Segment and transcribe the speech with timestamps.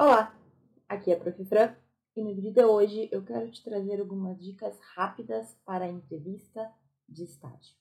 [0.00, 0.32] Olá,
[0.88, 1.44] aqui é a Prof.
[1.46, 1.74] Fran
[2.14, 6.70] e no vídeo de hoje eu quero te trazer algumas dicas rápidas para a entrevista
[7.08, 7.74] de estágio.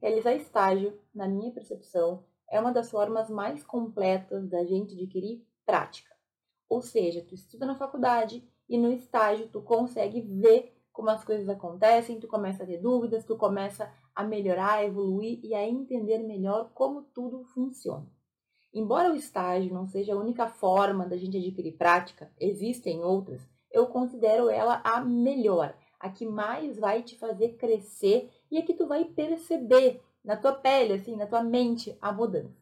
[0.00, 6.14] Realizar estágio, na minha percepção, é uma das formas mais completas da gente adquirir prática.
[6.68, 11.48] Ou seja, tu estuda na faculdade e no estágio tu consegue ver como as coisas
[11.48, 16.18] acontecem, tu começa a ter dúvidas, tu começa a melhorar, a evoluir e a entender
[16.18, 18.04] melhor como tudo funciona.
[18.74, 23.86] Embora o estágio não seja a única forma da gente adquirir prática, existem outras, eu
[23.86, 28.88] considero ela a melhor, a que mais vai te fazer crescer e a que tu
[28.88, 32.58] vai perceber na tua pele, assim, na tua mente, a mudança.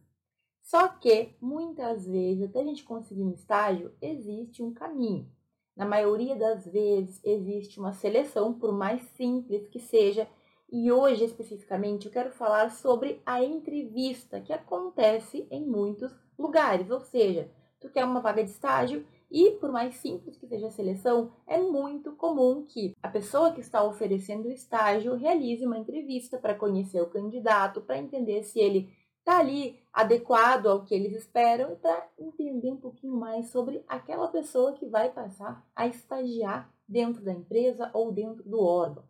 [0.60, 5.26] Só que, muitas vezes, até a gente conseguir um estágio, existe um caminho.
[5.76, 10.26] Na maioria das vezes existe uma seleção, por mais simples que seja,
[10.72, 17.00] e hoje especificamente eu quero falar sobre a entrevista que acontece em muitos lugares, ou
[17.00, 21.30] seja, tu quer uma vaga de estágio e por mais simples que seja a seleção,
[21.46, 26.54] é muito comum que a pessoa que está oferecendo o estágio realize uma entrevista para
[26.54, 28.88] conhecer o candidato, para entender se ele
[29.26, 34.74] está ali adequado ao que eles esperam para entender um pouquinho mais sobre aquela pessoa
[34.74, 39.02] que vai passar a estagiar dentro da empresa ou dentro do órgão.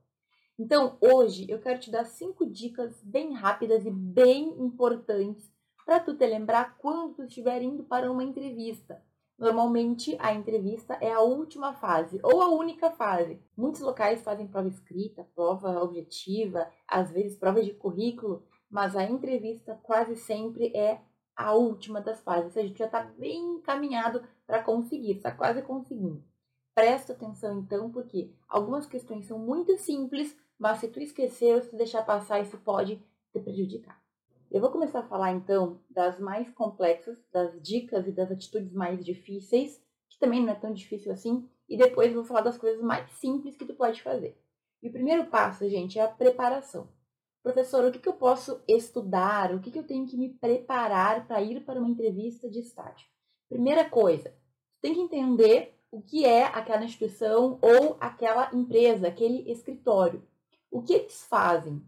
[0.59, 5.53] Então, hoje eu quero te dar cinco dicas bem rápidas e bem importantes
[5.84, 9.05] para tu te lembrar quando tu estiver indo para uma entrevista.
[9.39, 13.39] Normalmente a entrevista é a última fase ou a única fase.
[13.55, 19.78] Muitos locais fazem prova escrita, prova objetiva, às vezes prova de currículo, mas a entrevista
[19.83, 21.00] quase sempre é
[21.36, 22.56] a última das fases.
[22.56, 26.25] A gente já está bem encaminhado para conseguir, está quase conseguindo.
[26.75, 31.77] Presta atenção então, porque algumas questões são muito simples, mas se tu esquecer ou se
[31.77, 34.00] deixar passar, isso pode te prejudicar.
[34.50, 39.05] Eu vou começar a falar então das mais complexas, das dicas e das atitudes mais
[39.05, 43.10] difíceis, que também não é tão difícil assim, e depois vou falar das coisas mais
[43.12, 44.38] simples que tu pode fazer.
[44.83, 46.88] E o primeiro passo, gente, é a preparação.
[47.47, 49.55] Professor, o que, que eu posso estudar?
[49.55, 53.07] O que, que eu tenho que me preparar para ir para uma entrevista de estágio?
[53.49, 54.34] Primeira coisa,
[54.83, 60.27] tem que entender o que é aquela instituição ou aquela empresa, aquele escritório.
[60.73, 61.81] O que eles fazem?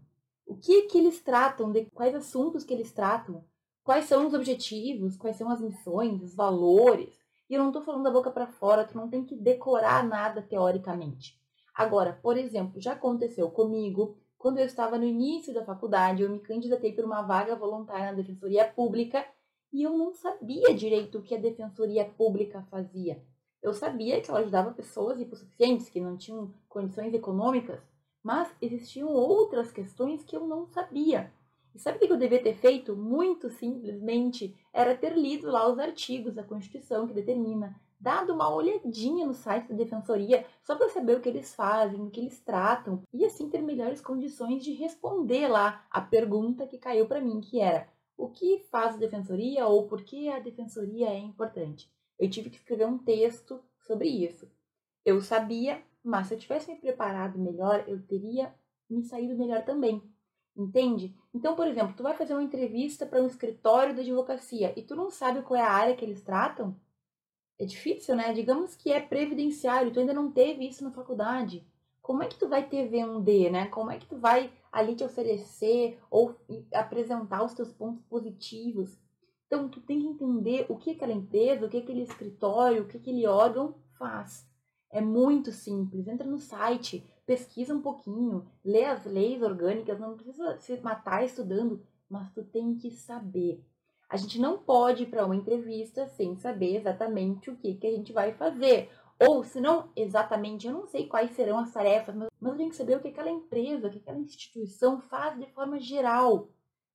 [0.45, 1.73] O que, que eles tratam?
[1.73, 3.43] De quais assuntos que eles tratam?
[3.83, 5.17] Quais são os objetivos?
[5.17, 7.19] Quais são as missões, os valores?
[7.49, 10.41] E eu não estou falando da boca para fora, tu não tem que decorar nada
[10.41, 11.37] teoricamente.
[11.75, 16.39] Agora, por exemplo, já aconteceu comigo quando eu estava no início da faculdade, eu me
[16.39, 19.25] candidatei por uma vaga voluntária na Defensoria Pública
[19.71, 23.21] e eu não sabia direito o que a Defensoria Pública fazia.
[23.61, 27.81] Eu sabia que ela ajudava pessoas hipossuficientes que não tinham condições econômicas,
[28.23, 31.33] mas existiam outras questões que eu não sabia.
[31.75, 32.95] E sabe o que eu devia ter feito?
[32.95, 39.25] Muito simplesmente era ter lido lá os artigos da Constituição que determina dado uma olhadinha
[39.25, 43.03] no site da defensoria só para saber o que eles fazem, o que eles tratam
[43.13, 47.59] e assim ter melhores condições de responder lá a pergunta que caiu para mim, que
[47.59, 51.91] era: o que faz a defensoria ou por que a defensoria é importante?
[52.17, 54.49] Eu tive que escrever um texto sobre isso.
[55.05, 58.53] Eu sabia, mas se eu tivesse me preparado melhor, eu teria
[58.89, 60.01] me saído melhor também.
[60.55, 61.15] Entende?
[61.33, 64.95] Então, por exemplo, tu vai fazer uma entrevista para um escritório de advocacia e tu
[64.95, 66.75] não sabe qual é a área que eles tratam?
[67.59, 68.31] É difícil, né?
[68.31, 71.67] Digamos que é previdenciário, tu ainda não teve isso na faculdade.
[72.01, 73.67] Como é que tu vai ter V1D, né?
[73.67, 76.35] Como é que tu vai ali te oferecer ou
[76.73, 78.97] apresentar os teus pontos positivos?
[79.45, 82.97] Então, tu tem que entender o que aquela empresa, o que aquele escritório, o que
[82.97, 84.47] aquele órgão faz.
[84.89, 86.07] É muito simples.
[86.07, 91.83] Entra no site, pesquisa um pouquinho, lê as leis orgânicas, não precisa se matar estudando,
[92.09, 93.63] mas tu tem que saber.
[94.09, 97.91] A gente não pode ir para uma entrevista sem saber exatamente o que, que a
[97.91, 98.89] gente vai fazer.
[99.19, 102.69] Ou, se não exatamente, eu não sei quais serão as tarefas, mas, mas eu tenho
[102.71, 106.49] que saber o que aquela empresa, o que aquela instituição faz de forma geral.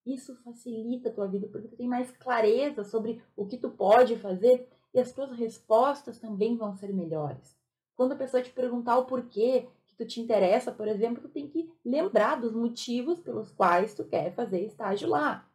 [0.04, 4.16] Isso facilita a tua vida, porque tu tem mais clareza sobre o que tu pode
[4.16, 7.56] fazer e as tuas respostas também vão ser melhores.
[7.94, 11.46] Quando a pessoa te perguntar o porquê que tu te interessa, por exemplo, tu tem
[11.46, 15.48] que lembrar dos motivos pelos quais tu quer fazer estágio lá.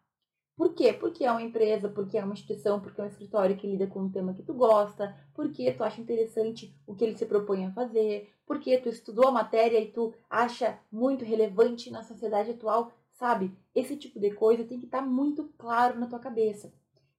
[0.59, 0.91] Por quê?
[0.91, 4.01] Porque é uma empresa, porque é uma instituição, porque é um escritório que lida com
[4.01, 7.71] um tema que tu gosta, porque tu acha interessante o que ele se propõe a
[7.71, 13.57] fazer, porque tu estudou a matéria e tu acha muito relevante na sociedade atual, sabe?
[13.73, 16.73] Esse tipo de coisa tem que estar tá muito claro na tua cabeça.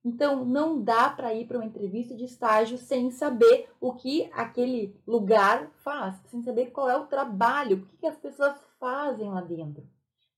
[0.05, 5.01] Então, não dá para ir para uma entrevista de estágio sem saber o que aquele
[5.07, 9.41] lugar faz, sem saber qual é o trabalho, o que, que as pessoas fazem lá
[9.41, 9.83] dentro.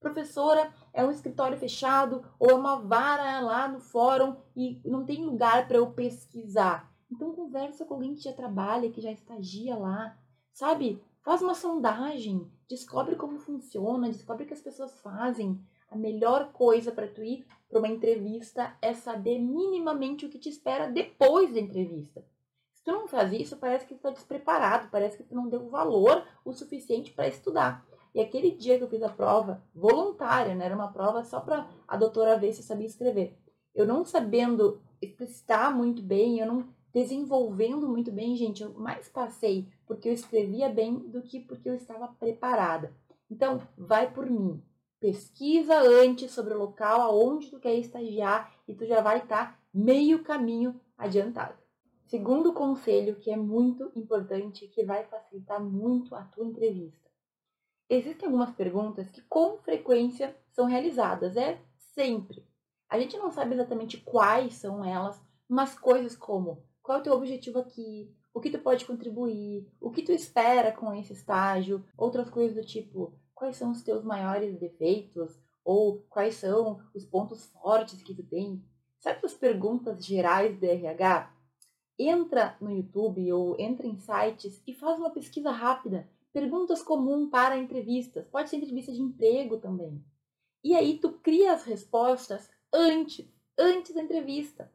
[0.03, 5.23] Professora, é um escritório fechado ou é uma vara lá no fórum e não tem
[5.23, 6.93] lugar para eu pesquisar.
[7.09, 10.17] Então conversa com alguém que já trabalha, que já estagia lá,
[10.51, 11.01] sabe?
[11.21, 15.57] Faz uma sondagem, descobre como funciona, descobre o que as pessoas fazem.
[15.89, 20.49] A melhor coisa para tu ir para uma entrevista é saber minimamente o que te
[20.49, 22.25] espera depois da entrevista.
[22.73, 25.69] Se tu não faz isso, parece que tu está despreparado, parece que tu não deu
[25.69, 27.85] valor o suficiente para estudar.
[28.13, 30.65] E aquele dia que eu fiz a prova, voluntária, né?
[30.65, 33.37] Era uma prova só para a doutora ver se eu sabia escrever.
[33.73, 39.67] Eu não sabendo explicitar muito bem, eu não desenvolvendo muito bem, gente, eu mais passei
[39.87, 42.95] porque eu escrevia bem do que porque eu estava preparada.
[43.29, 44.61] Então, vai por mim.
[44.99, 49.59] Pesquisa antes sobre o local aonde tu quer estagiar e tu já vai estar tá
[49.73, 51.57] meio caminho adiantado.
[52.05, 57.02] Segundo conselho que é muito importante, que vai facilitar muito a tua entrevista.
[57.93, 62.43] Existem algumas perguntas que com frequência são realizadas, é sempre.
[62.89, 67.13] A gente não sabe exatamente quais são elas, mas coisas como qual é o teu
[67.13, 72.31] objetivo aqui, o que tu pode contribuir, o que tu espera com esse estágio, outras
[72.31, 78.01] coisas do tipo, quais são os teus maiores defeitos ou quais são os pontos fortes
[78.01, 78.65] que tu tem.
[79.01, 81.31] Sabe as perguntas gerais do RH?
[81.99, 86.09] Entra no YouTube ou entra em sites e faz uma pesquisa rápida.
[86.33, 88.27] Perguntas comuns para entrevistas.
[88.27, 90.03] Pode ser entrevista de emprego também.
[90.63, 93.25] E aí tu cria as respostas antes,
[93.57, 94.71] antes da entrevista.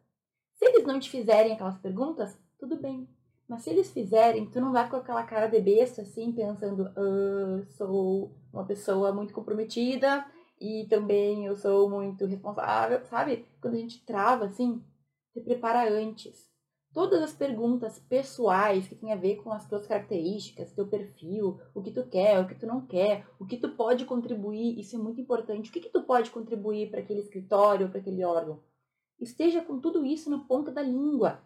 [0.55, 3.09] Se eles não te fizerem aquelas perguntas, tudo bem.
[3.49, 7.65] Mas se eles fizerem, tu não vai com aquela cara de besta assim, pensando, ah,
[7.77, 10.25] sou uma pessoa muito comprometida
[10.61, 13.47] e também eu sou muito responsável, sabe?
[13.61, 14.85] Quando a gente trava assim,
[15.33, 16.49] se prepara antes.
[16.99, 21.81] Todas as perguntas pessoais que tem a ver com as tuas características, teu perfil, o
[21.81, 24.99] que tu quer, o que tu não quer, o que tu pode contribuir, isso é
[24.99, 25.71] muito importante.
[25.71, 28.65] O que, que tu pode contribuir para aquele escritório, para aquele órgão?
[29.21, 31.41] esteja com tudo isso na ponta da língua.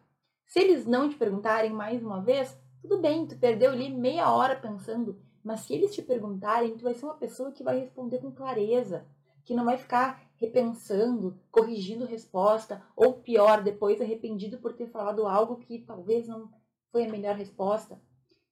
[0.47, 4.57] Se eles não te perguntarem mais uma vez, tudo bem, tu perdeu ali meia hora
[4.57, 8.33] pensando, mas se eles te perguntarem, tu vai ser uma pessoa que vai responder com
[8.33, 9.07] clareza,
[9.45, 15.59] que não vai ficar repensando, corrigindo resposta, ou pior, depois arrependido por ter falado algo
[15.59, 16.51] que talvez não
[16.91, 18.03] foi a melhor resposta.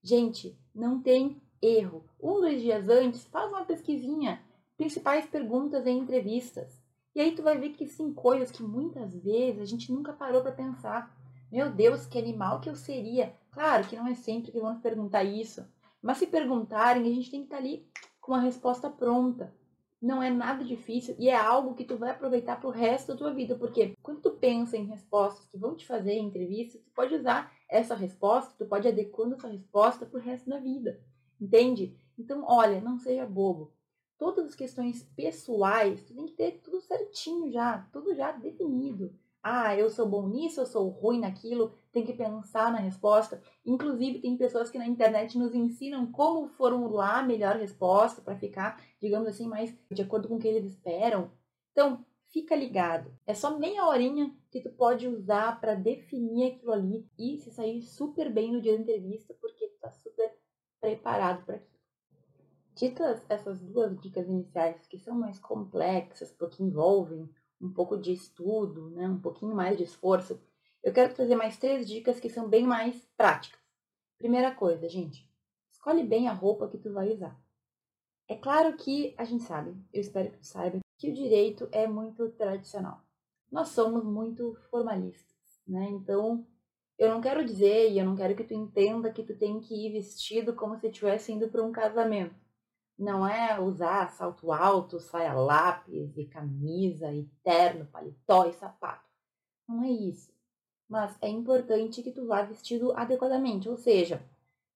[0.00, 2.04] Gente, não tem erro.
[2.22, 4.40] Um, dois dias antes, faz uma pesquisinha.
[4.76, 6.80] Principais perguntas em entrevistas.
[7.12, 10.42] E aí tu vai ver que sim, coisas que muitas vezes a gente nunca parou
[10.42, 11.12] para pensar.
[11.50, 13.34] Meu Deus, que animal que eu seria.
[13.50, 15.66] Claro que não é sempre que vão perguntar isso.
[16.00, 17.84] Mas se perguntarem, a gente tem que estar tá ali
[18.20, 19.52] com a resposta pronta.
[20.00, 23.18] Não é nada difícil e é algo que tu vai aproveitar para o resto da
[23.18, 23.54] tua vida.
[23.54, 27.52] Porque quando tu pensa em respostas que vão te fazer em entrevista, tu pode usar
[27.68, 31.00] essa resposta, tu pode adequando essa resposta para o resto da vida.
[31.40, 31.96] Entende?
[32.18, 33.72] Então, olha, não seja bobo
[34.20, 39.18] todas as questões pessoais, tu tem que ter tudo certinho já, tudo já definido.
[39.42, 43.42] Ah, eu sou bom nisso, eu sou ruim naquilo, tem que pensar na resposta.
[43.64, 48.82] Inclusive, tem pessoas que na internet nos ensinam como formular a melhor resposta para ficar,
[49.00, 51.30] digamos assim, mais de acordo com o que eles esperam.
[51.72, 53.16] Então, fica ligado.
[53.26, 57.82] É só meia horinha que tu pode usar para definir aquilo ali e se sair
[57.82, 60.36] super bem no dia da entrevista, porque tu tá super
[60.80, 61.80] preparado para aquilo.
[62.74, 67.28] Ditas essas duas dicas iniciais, que são mais complexas, porque envolvem
[67.60, 70.40] um pouco de estudo, né, um pouquinho mais de esforço,
[70.82, 73.60] eu quero trazer mais três dicas que são bem mais práticas.
[74.16, 75.28] Primeira coisa, gente,
[75.70, 77.38] escolhe bem a roupa que tu vai usar.
[78.28, 81.86] É claro que a gente sabe, eu espero que tu saiba, que o direito é
[81.86, 83.02] muito tradicional.
[83.50, 85.36] Nós somos muito formalistas,
[85.66, 85.88] né?
[85.90, 86.46] Então,
[86.96, 89.74] eu não quero dizer e eu não quero que tu entenda que tu tem que
[89.74, 92.34] ir vestido como se estivesse indo para um casamento
[93.00, 99.08] não é usar salto alto, saia lápis e camisa e terno, paletó e sapato.
[99.66, 100.30] Não é isso.
[100.86, 104.22] Mas é importante que tu vá vestido adequadamente, ou seja,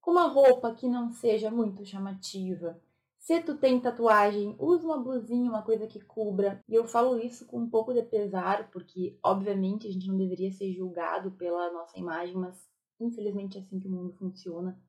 [0.00, 2.80] com uma roupa que não seja muito chamativa.
[3.18, 6.62] Se tu tem tatuagem, usa uma blusinha, uma coisa que cubra.
[6.66, 10.50] E eu falo isso com um pouco de pesar, porque obviamente a gente não deveria
[10.50, 14.80] ser julgado pela nossa imagem, mas infelizmente é assim que o mundo funciona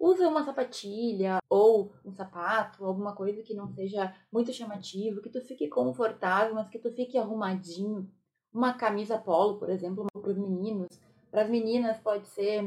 [0.00, 5.42] usa uma sapatilha ou um sapato, alguma coisa que não seja muito chamativo, que tu
[5.42, 8.10] fique confortável, mas que tu fique arrumadinho.
[8.52, 10.88] Uma camisa polo, por exemplo, para os meninos.
[11.30, 12.64] Para as meninas pode ser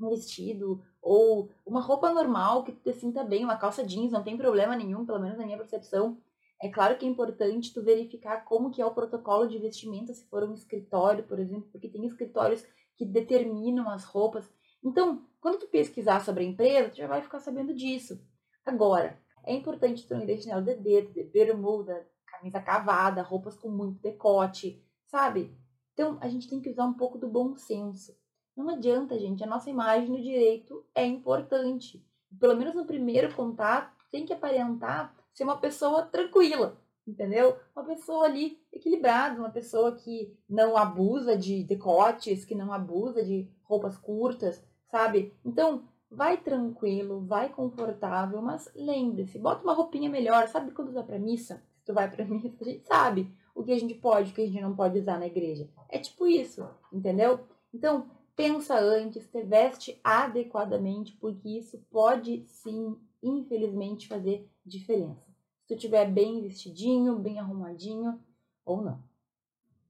[0.00, 4.22] um vestido ou uma roupa normal que tu te sinta bem, uma calça jeans, não
[4.22, 6.18] tem problema nenhum, pelo menos na minha percepção.
[6.60, 10.26] É claro que é importante tu verificar como que é o protocolo de vestimenta se
[10.26, 14.52] for um escritório, por exemplo, porque tem escritórios que determinam as roupas.
[14.84, 18.20] Então, quando tu pesquisar sobre a empresa, tu já vai ficar sabendo disso.
[18.64, 23.56] Agora, é importante tu não ir de chinelo de dedo, de bermuda, camisa cavada, roupas
[23.56, 25.56] com muito decote, sabe?
[25.92, 28.16] Então, a gente tem que usar um pouco do bom senso.
[28.56, 32.04] Não adianta, gente, a nossa imagem no direito é importante.
[32.38, 37.58] Pelo menos no primeiro contato, tem que aparentar ser uma pessoa tranquila, entendeu?
[37.74, 43.48] Uma pessoa ali equilibrada, uma pessoa que não abusa de decotes, que não abusa de
[43.62, 45.34] roupas curtas, sabe?
[45.44, 51.18] Então, vai tranquilo, vai confortável, mas lembre-se, bota uma roupinha melhor, sabe quando vai pra
[51.18, 51.62] missa?
[51.78, 54.42] Se tu vai pra missa, a gente sabe o que a gente pode, o que
[54.42, 55.68] a gente não pode usar na igreja.
[55.88, 57.40] É tipo isso, entendeu?
[57.72, 65.26] Então, pensa antes, te veste adequadamente, porque isso pode sim, infelizmente, fazer diferença.
[65.60, 68.18] Se tu estiver bem vestidinho, bem arrumadinho
[68.64, 69.02] ou não.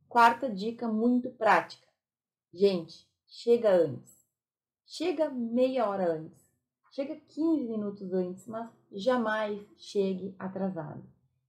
[0.08, 1.86] Quarta dica muito prática.
[2.52, 4.17] Gente, chega antes.
[4.90, 6.48] Chega meia hora antes.
[6.92, 11.04] Chega 15 minutos antes, mas jamais chegue atrasado.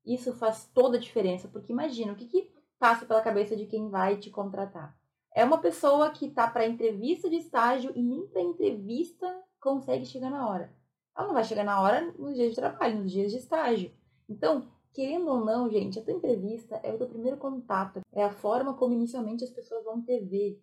[0.05, 3.89] Isso faz toda a diferença, porque imagina o que, que passa pela cabeça de quem
[3.89, 4.93] vai te contratar.
[5.33, 10.29] É uma pessoa que está para entrevista de estágio e nem para entrevista consegue chegar
[10.29, 10.75] na hora.
[11.17, 13.93] Ela não vai chegar na hora nos dias de trabalho, nos dias de estágio.
[14.27, 18.33] Então, querendo ou não, gente, a tua entrevista é o teu primeiro contato, é a
[18.33, 20.61] forma como inicialmente as pessoas vão te ver.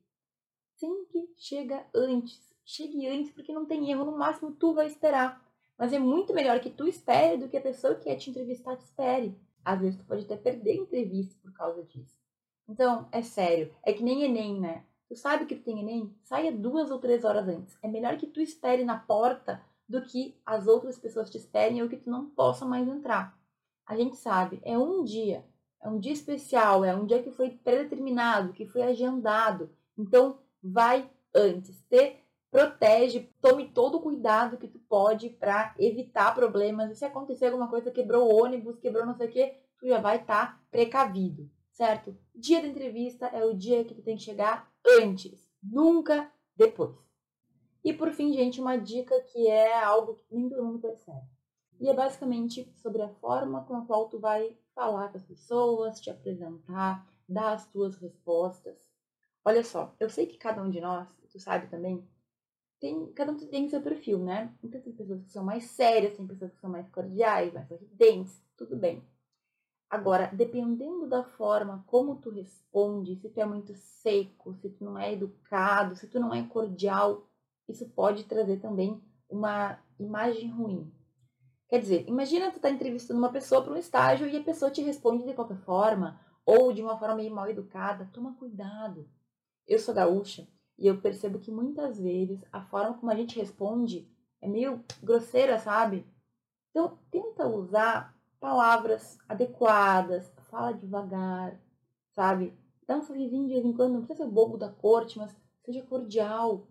[0.74, 5.40] Sempre chega antes chegue antes, porque não tem erro, no máximo tu vai esperar.
[5.78, 8.76] Mas é muito melhor que tu espere do que a pessoa que quer te entrevistar
[8.76, 9.38] te espere.
[9.64, 12.18] Às vezes tu pode até perder a entrevista por causa disso.
[12.68, 14.84] Então, é sério, é que nem Enem, né?
[15.08, 16.12] Tu sabe que tu tem Enem?
[16.22, 17.78] Saia duas ou três horas antes.
[17.82, 21.88] É melhor que tu espere na porta do que as outras pessoas te esperem ou
[21.88, 23.38] que tu não possa mais entrar.
[23.86, 25.44] A gente sabe, é um dia,
[25.80, 29.70] é um dia especial, é um dia que foi predeterminado, que foi agendado.
[29.96, 31.80] Então, vai antes.
[31.82, 36.90] Ter protege, tome todo o cuidado que tu pode para evitar problemas.
[36.90, 40.00] E se acontecer alguma coisa, quebrou o ônibus, quebrou não sei o que, tu já
[40.00, 42.16] vai estar tá precavido, certo?
[42.34, 46.96] Dia da entrevista é o dia que tu tem que chegar antes, nunca depois.
[47.84, 51.26] E por fim, gente, uma dica que é algo que nem todo mundo percebe.
[51.78, 56.00] E é basicamente sobre a forma com a qual tu vai falar com as pessoas,
[56.00, 58.76] te apresentar, dar as tuas respostas.
[59.44, 62.04] Olha só, eu sei que cada um de nós, tu sabe também,
[62.80, 64.54] tem, cada um tem seu perfil, né?
[64.62, 68.42] Então tem pessoas que são mais sérias, tem pessoas que são mais cordiais, mais sorridentes,
[68.56, 69.02] tudo bem.
[69.88, 74.98] Agora, dependendo da forma como tu responde, se tu é muito seco, se tu não
[74.98, 77.26] é educado, se tu não é cordial,
[77.68, 80.92] isso pode trazer também uma imagem ruim.
[81.68, 84.82] Quer dizer, imagina tu tá entrevistando uma pessoa para um estágio e a pessoa te
[84.82, 88.08] responde de qualquer forma, ou de uma forma meio mal educada.
[88.12, 89.08] Toma cuidado.
[89.66, 90.46] Eu sou gaúcha
[90.78, 94.08] e eu percebo que muitas vezes a forma como a gente responde
[94.40, 96.06] é meio grosseira, sabe?
[96.70, 101.58] Então, tenta usar palavras adequadas, fala devagar,
[102.14, 102.52] sabe?
[102.86, 105.82] Dá um sorrisinho de vez em quando, não precisa ser bobo da corte, mas seja
[105.82, 106.68] cordial.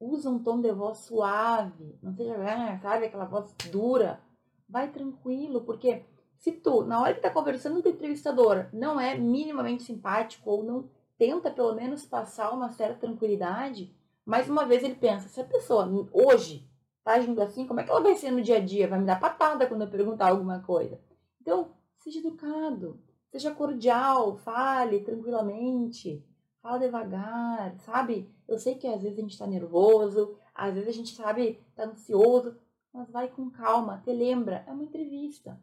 [0.00, 4.20] Usa um tom de voz suave, não seja, ah, sabe, aquela voz dura.
[4.68, 6.04] Vai tranquilo, porque
[6.36, 10.62] se tu, na hora que tá conversando com o entrevistador, não é minimamente simpático ou
[10.62, 13.92] não tenta pelo menos passar uma certa tranquilidade,
[14.24, 16.66] mais uma vez ele pensa, se a pessoa hoje
[17.02, 18.86] tá agindo assim, como é que ela vai ser no dia a dia?
[18.86, 21.00] Vai me dar patada quando eu perguntar alguma coisa.
[21.40, 23.00] Então, seja educado,
[23.32, 26.24] seja cordial, fale tranquilamente,
[26.62, 28.30] fala devagar, sabe?
[28.46, 31.84] Eu sei que às vezes a gente tá nervoso, às vezes a gente, sabe, tá
[31.84, 32.56] ansioso,
[32.92, 35.60] mas vai com calma, te lembra, é uma entrevista.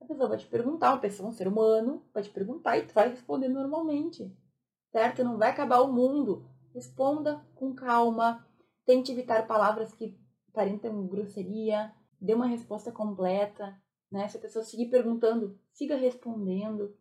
[0.00, 2.94] A pessoa vai te perguntar, uma pessoa, um ser humano, vai te perguntar e tu
[2.94, 4.30] vai responder normalmente
[4.90, 5.24] certo?
[5.24, 6.48] Não vai acabar o mundo.
[6.74, 8.46] Responda com calma,
[8.84, 10.18] tente evitar palavras que
[10.52, 13.76] parentam grosseria, dê uma resposta completa,
[14.10, 14.28] né?
[14.28, 16.96] Se a pessoa seguir perguntando, siga respondendo.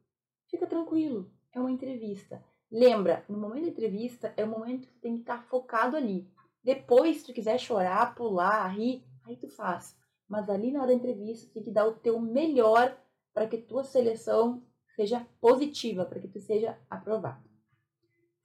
[0.50, 2.44] Fica tranquilo, é uma entrevista.
[2.72, 6.30] Lembra, no momento da entrevista é o momento que tem que estar focado ali.
[6.63, 9.96] Depois, se tu quiser chorar, pular, rir, aí tu faz.
[10.27, 12.98] Mas ali na hora da entrevista, tem que dar o teu melhor
[13.34, 14.63] para que tua seleção
[14.96, 17.45] seja positiva, para que tu seja aprovado.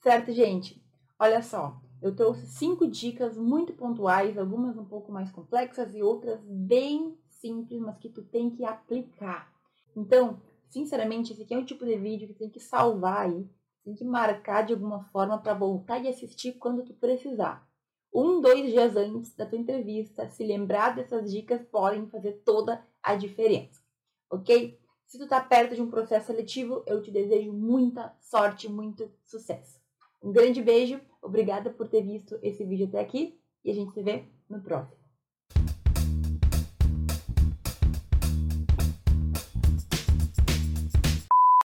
[0.00, 0.82] Certo, gente?
[1.18, 6.40] Olha só, eu trouxe cinco dicas muito pontuais, algumas um pouco mais complexas e outras
[6.42, 9.52] bem simples, mas que tu tem que aplicar.
[9.94, 10.40] Então,
[10.70, 13.46] sinceramente, esse aqui é um tipo de vídeo que tem que salvar aí,
[13.84, 17.68] tem que marcar de alguma forma para voltar e assistir quando tu precisar.
[18.10, 23.14] Um, dois dias antes da tua entrevista, se lembrar dessas dicas podem fazer toda a
[23.14, 23.82] diferença,
[24.30, 24.80] ok?
[25.04, 29.79] Se tu tá perto de um processo seletivo, eu te desejo muita sorte, muito sucesso.
[30.22, 34.02] Um grande beijo, obrigada por ter visto esse vídeo até aqui e a gente se
[34.02, 34.99] vê no próximo.